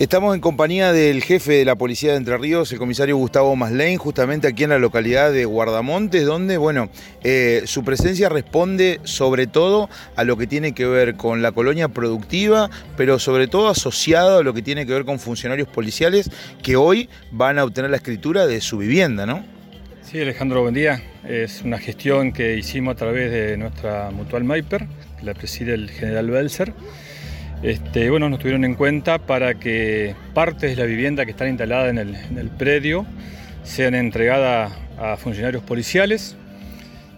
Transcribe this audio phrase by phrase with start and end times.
[0.00, 3.98] Estamos en compañía del jefe de la Policía de Entre Ríos, el comisario Gustavo Maslén,
[3.98, 6.88] justamente aquí en la localidad de Guardamontes, donde, bueno,
[7.22, 11.88] eh, su presencia responde sobre todo a lo que tiene que ver con la colonia
[11.88, 16.30] productiva, pero sobre todo asociado a lo que tiene que ver con funcionarios policiales
[16.62, 19.44] que hoy van a obtener la escritura de su vivienda, ¿no?
[20.00, 21.02] Sí, Alejandro, buen día.
[21.28, 24.86] Es una gestión que hicimos a través de nuestra mutual Maiper,
[25.18, 26.72] que la preside el general Belser.
[27.62, 31.90] Este, bueno, nos tuvieron en cuenta para que partes de la vivienda que están instaladas
[31.90, 33.04] en el, predio
[33.64, 36.36] sean entregadas a funcionarios policiales.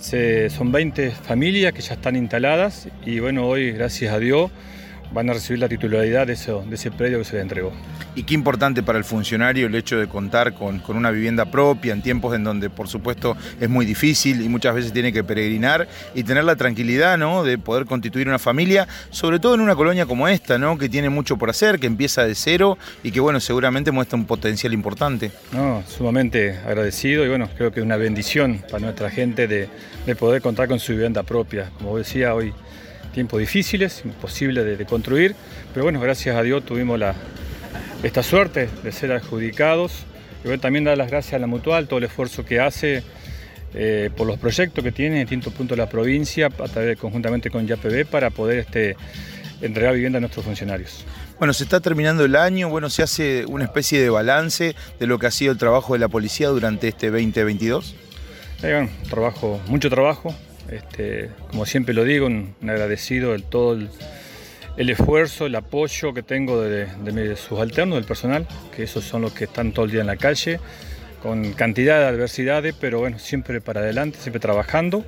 [0.00, 4.50] son 20 familias que ya están instaladas y bueno, hoy, gracias a Dios,
[5.12, 7.72] van a recibir la titularidad de, de ese predio que se les entregó.
[8.14, 12.02] Y qué importante para el funcionario el hecho de contar con, una vivienda propia en
[12.02, 16.24] tiempos en donde por supuesto es muy difícil y muchas veces tiene que peregrinar y
[16.24, 17.44] tener la tranquilidad ¿no?
[17.44, 20.76] de poder constituir una familia, sobre todo en una colonia como esta, ¿no?
[20.76, 24.24] que tiene mucho por hacer, que empieza de cero y que bueno, seguramente muestra un
[24.24, 25.30] potencial importante.
[25.52, 29.68] No, sumamente agradecido y bueno, creo que es una bendición para nuestra gente de,
[30.04, 31.70] de poder contar con su vivienda propia.
[31.78, 32.52] Como decía hoy,
[33.12, 35.34] tiempos difíciles, imposible de, construir,
[35.72, 37.14] pero bueno, gracias a Dios tuvimos la,
[38.02, 40.04] esta suerte de ser adjudicados.
[40.42, 43.02] Y bueno, también dar las gracias a la Mutual, todo el esfuerzo que hace
[43.74, 47.50] eh, por los proyectos que tiene en distintos puntos de la provincia, a través, conjuntamente
[47.50, 48.96] con YAPB, para poder este,
[49.60, 51.04] entregar vivienda a nuestros funcionarios.
[51.38, 55.18] Bueno, se está terminando el año, bueno, se hace una especie de balance de lo
[55.18, 57.94] que ha sido el trabajo de la policía durante este 2022.
[58.60, 60.34] bueno, trabajo, mucho trabajo,
[60.70, 63.74] este, como siempre lo digo, un, agradecido de todo
[64.76, 69.32] el, esfuerzo, el apoyo que tengo de, sus alternos, del personal, que esos son los
[69.32, 70.60] que están todo el día en la calle,
[71.22, 75.04] con cantidad de adversidades, pero bueno, siempre para adelante, siempre trabajando.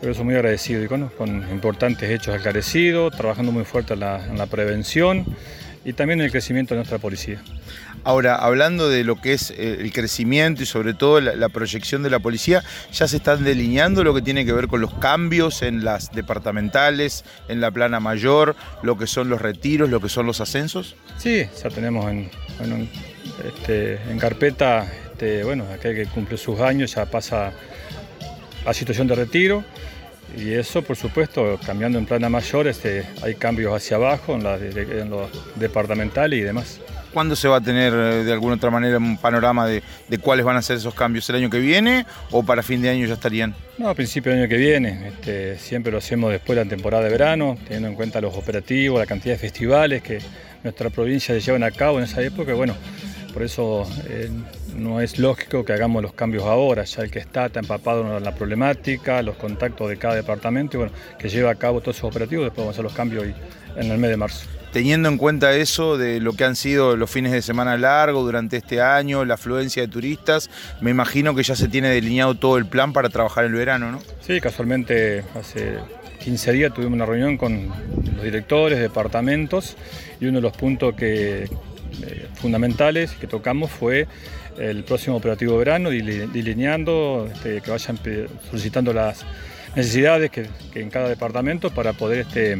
[0.00, 5.24] Por eso muy agradecido y con importantes hechos aclarecidos, trabajando muy fuerte en la prevención
[5.86, 7.40] y también el crecimiento de nuestra policía.
[8.02, 12.10] Ahora, hablando de lo que es eh, el crecimiento y sobre todo la, proyección de
[12.10, 15.84] la policía, ya se están delineando lo que tiene que ver con los cambios en
[15.84, 20.40] las departamentales, en la plana mayor, lo que son los retiros, lo que son los
[20.40, 20.96] ascensos.
[21.18, 22.30] Sí, ya tenemos en,
[23.44, 27.52] este, carpeta, este, bueno, aquel que cumple sus años ya pasa
[28.64, 29.64] a situación de retiro.
[30.36, 34.42] Y eso, por supuesto, cambiando en plana mayor, este, hay cambios hacia abajo en,
[35.10, 36.80] los departamentales y demás.
[37.12, 39.82] ¿Cuándo se va a tener eh, de alguna otra manera un panorama de,
[40.20, 41.26] cuáles van a ser esos cambios?
[41.30, 43.54] ¿El año que viene o para fin de año ya estarían?
[43.78, 45.08] No, a principio del año que viene.
[45.08, 48.98] Este, siempre lo hacemos después de la temporada de verano, teniendo en cuenta los operativos,
[49.00, 50.18] la cantidad de festivales que
[50.62, 52.52] nuestra provincia llevan a cabo en esa época.
[52.52, 52.76] Bueno,
[53.32, 54.28] por eso eh,
[54.76, 58.22] no es lógico que hagamos los cambios ahora, ya el que está está empapado en
[58.22, 62.10] la problemática, los contactos de cada departamento y bueno, que lleva a cabo todos esos
[62.10, 63.26] operativos, después vamos a hacer los cambios
[63.76, 64.46] en el mes de marzo.
[64.72, 68.58] Teniendo en cuenta eso de lo que han sido los fines de semana largos durante
[68.58, 70.50] este año, la afluencia de turistas,
[70.80, 74.00] me imagino que ya se tiene delineado todo el plan para trabajar el verano, ¿no?
[74.20, 75.78] Sí, casualmente hace
[76.22, 77.68] 15 días tuvimos una reunión con
[78.16, 79.76] los directores, departamentos,
[80.20, 81.48] y uno de los puntos que,
[82.02, 84.06] eh, fundamentales que tocamos fue
[84.58, 87.98] el próximo operativo verano, delineando, este, que vayan
[88.50, 89.24] solicitando las
[89.74, 92.58] necesidades que, en cada departamento para poder este,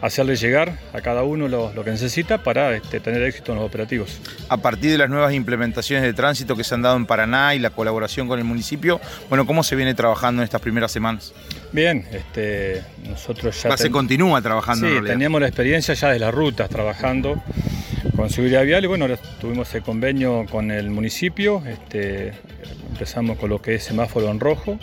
[0.00, 4.20] hacerle llegar a cada uno lo, que necesita para este, tener éxito en los operativos.
[4.48, 7.58] A partir de las nuevas implementaciones de tránsito que se han dado en Paraná y
[7.58, 11.32] la colaboración con el municipio, bueno, ¿cómo se viene trabajando en estas primeras semanas?
[11.72, 13.76] Bien, este, nosotros ya...
[13.76, 14.88] Se continúa trabajando.
[14.88, 17.40] Sí, teníamos la experiencia ya de las rutas trabajando
[18.18, 22.32] con seguridad vial y bueno, ahora tuvimos el convenio con el municipio, este,
[22.90, 24.76] empezamos con lo que es semáforo en rojo,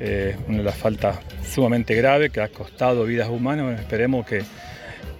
[0.00, 4.42] eh, una de las faltas sumamente grave que ha costado vidas humanas, esperemos que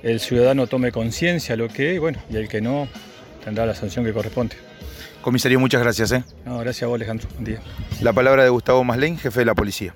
[0.02, 2.88] el ciudadano tome conciencia de lo que es, bueno, y el que no
[3.44, 4.56] tendrá la sanción que corresponde.
[5.20, 6.10] Comisario, muchas gracias.
[6.10, 6.24] ¿eh?
[6.44, 7.60] No, gracias a vos Alejandro, buen día.
[8.00, 9.94] La palabra de Gustavo Maslén, jefe de la policía.